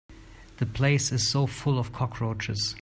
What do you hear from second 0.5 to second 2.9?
The place is so full of cockroaches.